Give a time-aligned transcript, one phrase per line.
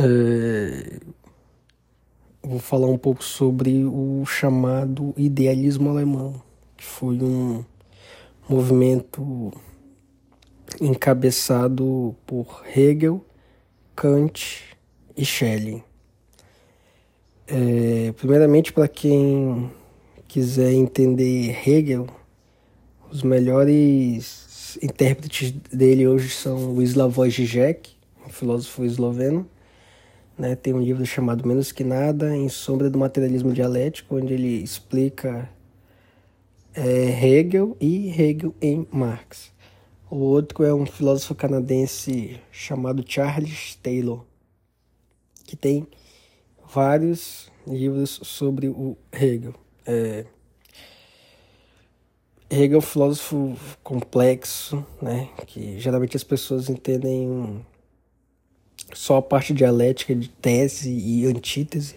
[0.00, 1.00] É,
[2.40, 6.40] vou falar um pouco sobre o chamado idealismo alemão,
[6.76, 7.64] que foi um
[8.48, 9.52] movimento
[10.80, 13.24] encabeçado por Hegel,
[13.96, 14.76] Kant
[15.16, 15.82] e Schelling.
[17.48, 19.68] É, primeiramente, para quem
[20.28, 22.06] quiser entender Hegel,
[23.10, 29.44] os melhores intérpretes dele hoje são o Slavoj Žižek, um filósofo esloveno.
[30.38, 30.54] Né?
[30.54, 35.50] Tem um livro chamado Menos que Nada, Em Sombra do Materialismo Dialético, onde ele explica
[36.72, 39.50] é, Hegel e Hegel em Marx.
[40.08, 44.24] O outro é um filósofo canadense chamado Charles Taylor,
[45.44, 45.86] que tem
[46.72, 49.54] vários livros sobre o Hegel.
[49.84, 50.24] É,
[52.48, 55.28] Hegel é um filósofo complexo, né?
[55.46, 57.62] Que geralmente as pessoas entendem
[58.94, 61.96] só a parte dialética de tese e antítese.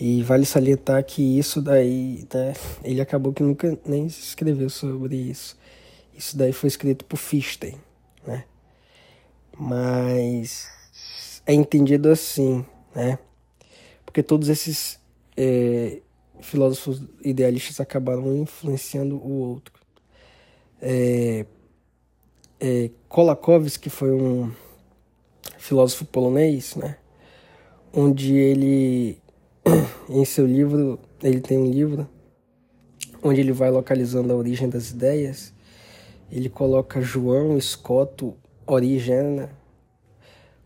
[0.00, 2.54] E vale salientar que isso daí, né?
[2.84, 5.58] Ele acabou que nunca nem escreveu sobre isso.
[6.14, 7.76] Isso daí foi escrito por Fichte,
[8.24, 8.44] né?
[9.58, 10.68] Mas
[11.44, 13.18] é entendido assim, né?
[14.04, 15.00] Porque todos esses
[15.36, 16.00] é,
[16.40, 19.74] filósofos idealistas acabaram influenciando o outro.
[20.80, 21.44] É,
[22.60, 24.52] é, Kolakowski foi um
[25.68, 26.96] filósofo polonês, né?
[27.92, 29.18] Onde ele,
[30.08, 32.08] em seu livro, ele tem um livro
[33.22, 35.52] onde ele vai localizando a origem das ideias.
[36.32, 38.34] Ele coloca João Escoto
[38.66, 39.50] Origena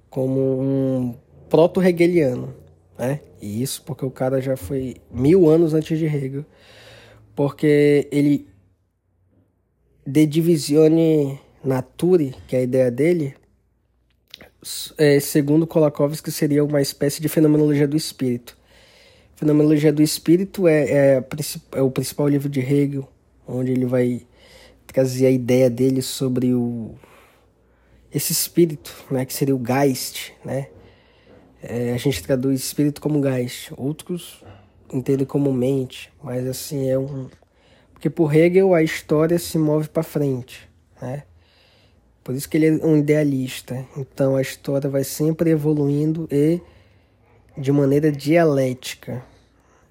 [0.09, 1.15] como um
[1.49, 2.55] proto-hegeliano,
[2.97, 3.21] né?
[3.41, 6.45] E isso porque o cara já foi mil anos antes de Hegel,
[7.35, 8.47] porque ele
[10.07, 13.35] de divisione nature, que é a ideia dele,
[14.97, 18.57] é, segundo Kolakowski, seria uma espécie de fenomenologia do espírito.
[19.35, 21.25] Fenomenologia do espírito é, é,
[21.73, 23.09] é o principal livro de Hegel,
[23.47, 24.25] onde ele vai
[24.87, 26.95] trazer a ideia dele sobre o
[28.15, 30.69] esse espírito, né, que seria o Geist, né?
[31.63, 34.45] É, a gente traduz espírito como Geist, outros
[34.93, 37.31] entendem como mente, mas assim é um
[37.93, 40.69] porque por Hegel a história se move para frente,
[41.01, 41.23] né?
[42.23, 43.85] Por isso que ele é um idealista.
[43.97, 46.61] Então a história vai sempre evoluindo e
[47.57, 49.23] de maneira dialética.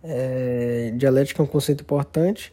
[0.03, 2.51] É, dialética é um conceito importante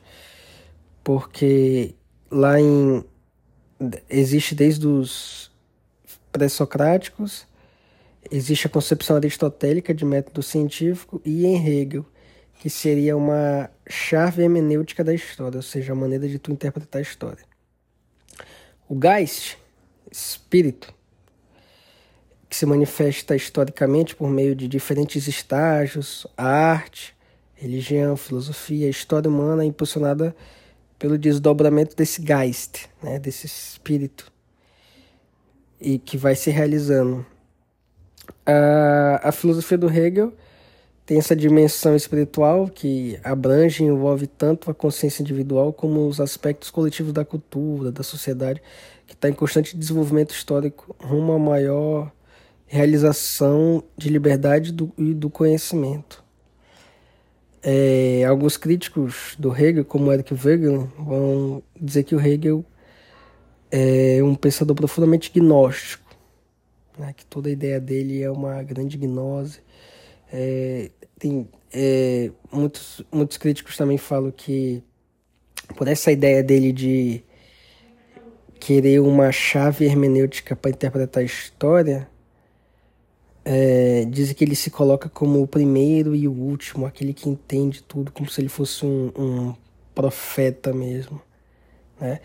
[1.02, 1.94] porque
[2.30, 3.02] lá em
[4.10, 5.50] existe desde os
[6.30, 7.46] pré-socráticos
[8.30, 12.04] existe a concepção aristotélica de método científico e em Hegel
[12.58, 17.02] que seria uma chave hermenêutica da história, ou seja, a maneira de tu interpretar a
[17.02, 17.44] história.
[18.88, 19.56] O Geist
[20.10, 20.92] espírito,
[22.48, 27.14] que se manifesta historicamente por meio de diferentes estágios, arte,
[27.54, 30.34] religião, filosofia, história humana impulsionada
[30.98, 34.32] pelo desdobramento desse Geist, né, desse espírito,
[35.80, 37.24] e que vai se realizando.
[38.44, 40.32] A, a filosofia do Hegel
[41.08, 46.70] tem essa dimensão espiritual que abrange e envolve tanto a consciência individual como os aspectos
[46.70, 48.60] coletivos da cultura, da sociedade,
[49.06, 52.12] que está em constante desenvolvimento histórico rumo a maior
[52.66, 56.22] realização de liberdade do, e do conhecimento.
[57.62, 62.62] É, alguns críticos do Hegel, como Eric Wegener, vão dizer que o Hegel
[63.70, 66.14] é um pensador profundamente gnóstico,
[66.98, 69.60] né, que toda a ideia dele é uma grande gnose.
[70.30, 74.82] É, tem, é, muitos, muitos críticos também falam que
[75.76, 77.22] por essa ideia dele de
[78.58, 82.08] querer uma chave hermenêutica para interpretar a história,
[83.44, 87.82] é, dizem que ele se coloca como o primeiro e o último, aquele que entende
[87.82, 89.54] tudo, como se ele fosse um, um
[89.94, 91.20] profeta mesmo.
[92.00, 92.20] Né?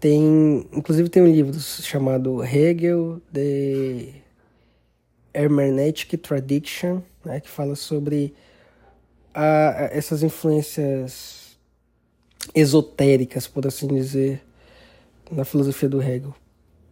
[0.00, 4.08] Tem, inclusive tem um livro chamado Hegel, The
[5.32, 8.34] Hermeneutic Tradition, né, que fala sobre
[9.32, 11.58] a, essas influências
[12.54, 14.42] esotéricas, por assim dizer,
[15.30, 16.34] na filosofia do Hegel.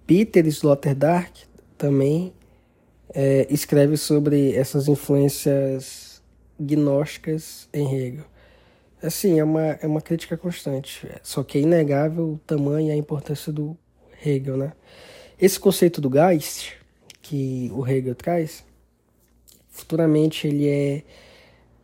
[0.06, 1.46] Peter Sloterdijk
[1.76, 2.32] também
[3.14, 6.22] é, escreve sobre essas influências
[6.58, 8.24] gnósticas em Hegel.
[9.02, 12.96] Assim, é uma, é uma crítica constante, só que é inegável o tamanho e a
[12.96, 13.76] importância do
[14.24, 14.72] Hegel, né?
[15.40, 16.74] Esse conceito do Geist,
[17.20, 18.64] que o Hegel traz,
[19.72, 21.02] futuramente ele é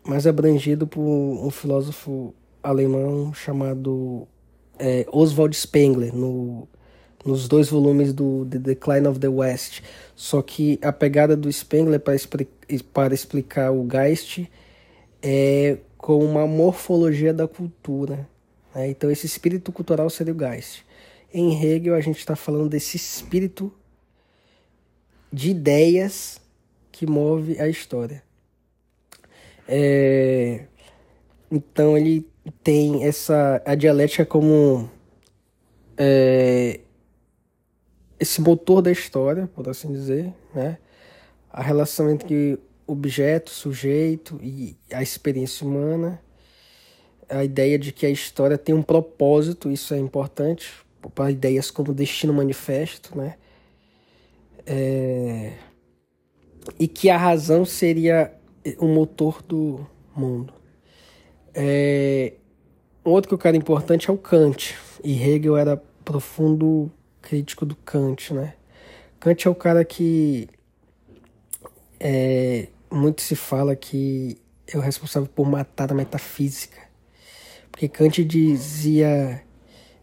[0.07, 2.33] mais abrangido por um filósofo
[2.63, 4.29] alemão chamado
[4.79, 6.69] é, Oswald Spengler, no
[7.25, 9.83] nos dois volumes do The Decline of the West.
[10.15, 12.17] Só que a pegada do Spengler para,
[12.93, 14.49] para explicar o Geist
[15.21, 18.27] é com uma morfologia da cultura.
[18.75, 18.91] Né?
[18.91, 20.85] Então, esse espírito cultural seria o Geist.
[21.35, 23.71] Em Hegel, a gente está falando desse espírito
[25.31, 26.41] de ideias
[26.99, 28.25] que move a história.
[29.69, 30.65] É,
[31.49, 32.29] então, ele
[32.65, 34.91] tem essa a dialética como
[35.97, 36.81] é,
[38.19, 40.79] esse motor da história, por assim dizer, né?
[41.53, 46.21] A relação entre objeto, sujeito e a experiência humana,
[47.29, 50.69] a ideia de que a história tem um propósito, isso é importante
[51.15, 53.37] para ideias como destino manifesto, né?
[54.67, 55.68] É...
[56.79, 58.33] E que a razão seria
[58.79, 60.53] o motor do mundo.
[61.55, 62.35] É...
[63.05, 66.91] Outro cara importante é o Kant, e Hegel era profundo
[67.23, 68.55] crítico do Kant, né?
[69.21, 70.49] Kant é o cara que
[71.99, 76.81] é, muito se fala que é o responsável por matar a metafísica.
[77.71, 79.43] Porque Kant dizia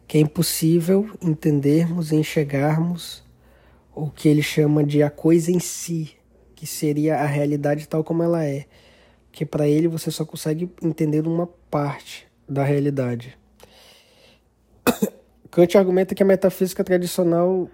[0.07, 3.23] que é impossível entendermos e enxergarmos
[3.93, 6.15] o que ele chama de a coisa em si,
[6.55, 8.65] que seria a realidade tal como ela é.
[9.31, 13.37] Que para ele você só consegue entender uma parte da realidade.
[15.51, 17.69] Kant argumenta que a metafísica tradicional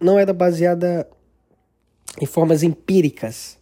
[0.00, 1.08] não era baseada
[2.20, 3.58] em formas empíricas,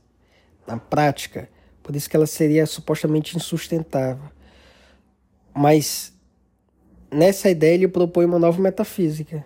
[0.67, 1.49] na prática,
[1.83, 4.31] por isso que ela seria supostamente insustentável.
[5.55, 6.13] Mas
[7.11, 9.45] nessa ideia ele propõe uma nova metafísica,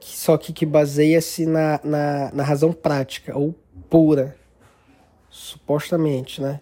[0.00, 3.54] só que que baseia-se na, na, na razão prática, ou
[3.88, 4.36] pura,
[5.28, 6.60] supostamente, né?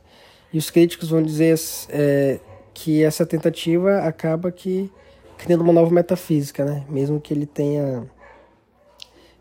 [0.52, 1.58] E os críticos vão dizer
[1.90, 2.40] é,
[2.72, 4.90] que essa tentativa acaba que
[5.36, 6.84] criando uma nova metafísica, né?
[6.88, 8.10] Mesmo que ele tenha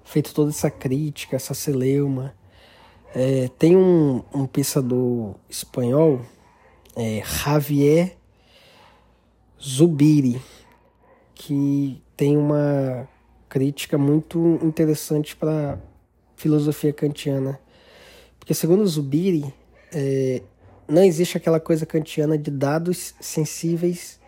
[0.03, 2.33] feito toda essa crítica, essa celeuma.
[3.15, 6.21] É, tem um, um pensador espanhol,
[6.95, 8.17] é, Javier
[9.61, 10.41] Zubiri,
[11.33, 13.07] que tem uma
[13.49, 15.79] crítica muito interessante para
[16.35, 17.59] filosofia kantiana.
[18.39, 19.53] Porque, segundo Zubiri,
[19.91, 20.41] é,
[20.87, 24.19] não existe aquela coisa kantiana de dados sensíveis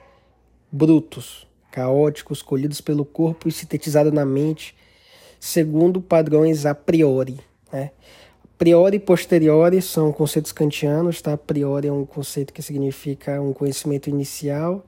[0.72, 4.76] brutos caóticos, colhidos pelo corpo e sintetizados na mente,
[5.40, 7.40] segundo padrões a priori.
[7.72, 7.92] Né?
[8.58, 11.34] Priori e posteriori são conceitos kantianos, tá?
[11.34, 14.86] A priori é um conceito que significa um conhecimento inicial,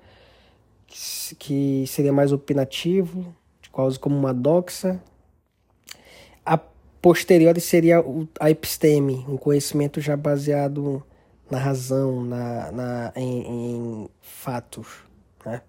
[1.39, 3.33] que seria mais opinativo,
[3.71, 5.01] quase como uma doxa.
[6.45, 6.57] A
[7.01, 8.03] posteriori seria
[8.39, 11.03] a episteme, um conhecimento já baseado
[11.50, 14.88] na razão, na, na, em, em fatos.
[15.45, 15.62] Né?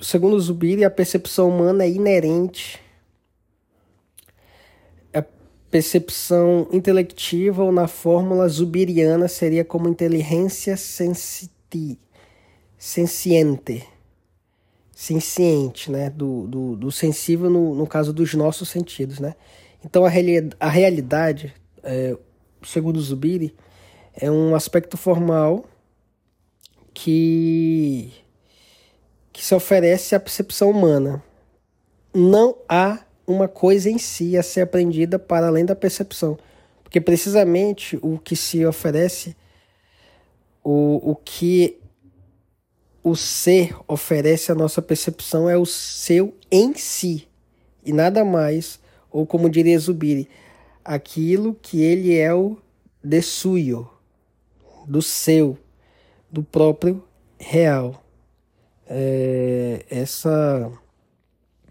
[0.00, 2.84] Segundo Zubiri, a percepção humana é inerente
[5.74, 11.98] percepção intelectiva ou na fórmula zubiriana seria como inteligência sensiti,
[14.94, 16.10] senciente, né?
[16.10, 19.34] Do, do, do sensível no, no caso dos nossos sentidos, né?
[19.84, 22.16] Então a, reali a realidade, é,
[22.62, 23.54] segundo Zubiri,
[24.14, 25.64] é um aspecto formal
[26.92, 28.12] que
[29.32, 31.20] que se oferece à percepção humana.
[32.14, 36.38] Não há uma coisa em si a ser aprendida para além da percepção.
[36.84, 39.36] Porque precisamente o que se oferece,
[40.62, 41.80] o, o que
[43.04, 47.28] o ser oferece à nossa percepção é o seu em si.
[47.84, 48.80] E nada mais,
[49.10, 50.28] ou como diria Zubiri,
[50.84, 52.56] aquilo que ele é o
[53.02, 53.88] de suyo,
[54.88, 55.56] do seu,
[56.30, 57.04] do próprio
[57.38, 58.04] real
[58.86, 60.70] é, essa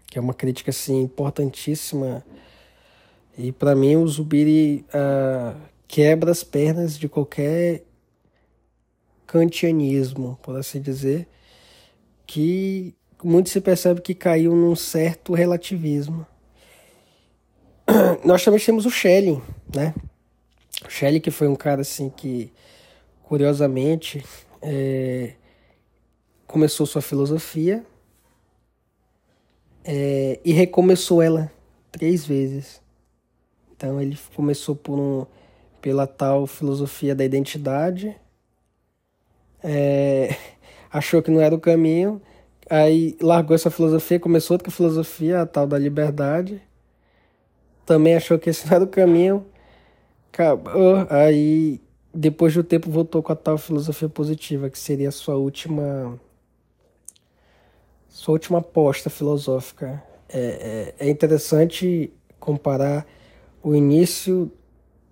[0.06, 2.24] que é uma crítica assim importantíssima
[3.36, 7.82] e para mim o Zubiri uh, quebra as pernas de qualquer
[9.34, 11.26] kantianismo, por assim dizer,
[12.24, 16.24] que muito se percebe que caiu num certo relativismo.
[18.24, 19.42] Nós também temos o Schelling,
[19.74, 19.92] né?
[20.86, 22.52] O Schelling que foi um cara assim que,
[23.24, 24.24] curiosamente,
[24.62, 25.32] é,
[26.46, 27.84] começou sua filosofia
[29.82, 31.50] é, e recomeçou ela
[31.90, 32.80] três vezes.
[33.76, 35.26] Então ele começou por um,
[35.82, 38.16] pela tal filosofia da identidade,
[39.64, 40.36] é,
[40.92, 42.20] achou que não era o caminho,
[42.68, 46.62] aí largou essa filosofia, começou outra filosofia, a tal da liberdade,
[47.86, 49.46] também achou que esse não era o caminho,
[50.30, 51.80] acabou, aí
[52.12, 56.20] depois do tempo voltou com a tal filosofia positiva, que seria a sua última
[58.08, 60.00] sua última aposta filosófica.
[60.28, 63.04] É, é, é interessante comparar
[63.62, 64.52] o início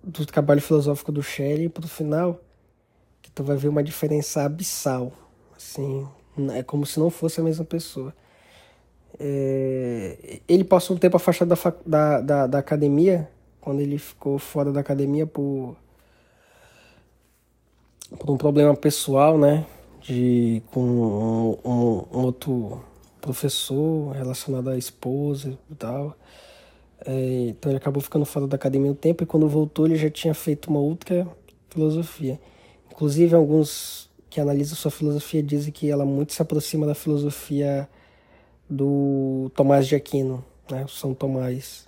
[0.01, 2.39] do trabalho filosófico do Shelley para o final,
[3.33, 5.11] tu vai ver uma diferença abissal.
[5.55, 6.07] Assim,
[6.53, 8.13] é como se não fosse a mesma pessoa.
[9.19, 13.29] É, ele passou um tempo afastado da, da, da, da, academia,
[13.61, 15.75] quando ele ficou fora da academia por,
[18.19, 19.65] por um problema pessoal, né?
[20.01, 22.83] De, com um, um, um outro
[23.21, 26.15] professor relacionado à esposa e tal.
[27.05, 30.09] É, então ele acabou ficando fora da academia um tempo e quando voltou ele já
[30.09, 31.27] tinha feito uma outra
[31.69, 32.39] filosofia.
[32.93, 37.89] Inclusive alguns que analisam sua filosofia dizem que ela muito se aproxima da filosofia
[38.69, 41.87] do Tomás de Aquino, né, São Tomás.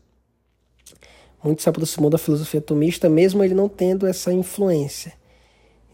[1.44, 5.14] Muito se aproximou da filosofia tomista, mesmo ele não tendo essa influência.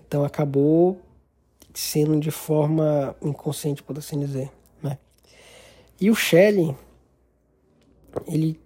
[0.08, 0.98] Então acabou
[1.74, 4.50] sendo de forma inconsciente, por assim dizer.
[4.82, 4.98] Né?
[6.00, 6.74] E o Shelley,
[8.26, 8.58] ele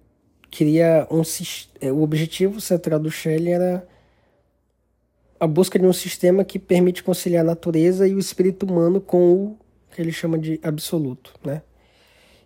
[0.52, 1.24] queria um
[1.82, 3.88] é, o objetivo central do Shelley era
[5.46, 9.34] a busca de um sistema que permite conciliar a natureza e o espírito humano com
[9.34, 9.58] o
[9.94, 11.62] que ele chama de absoluto, né?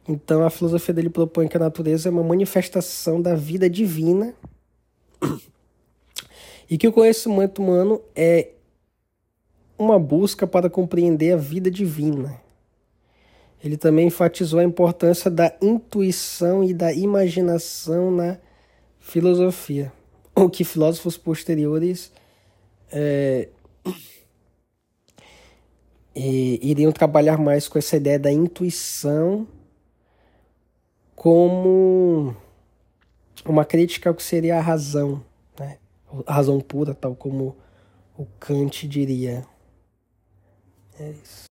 [0.06, 4.36] Então a filosofia dele propõe que a natureza é uma manifestação da vida divina
[6.70, 8.50] e que o conhecimento humano é
[9.78, 12.42] uma busca para compreender a vida divina.
[13.64, 18.38] Ele também enfatizou a importância da intuição e da imaginação na
[19.00, 19.90] filosofia,
[20.36, 22.12] o que filósofos posteriores
[22.92, 23.50] é,
[26.16, 29.48] iriam trabalhar mais com essa ideia da intuição
[31.16, 32.36] como
[33.46, 35.24] uma crítica ao que seria a razão,
[35.60, 35.78] né?
[36.26, 37.56] a razão pura, tal como
[38.18, 39.46] o Kant diria.
[41.00, 41.49] É isso.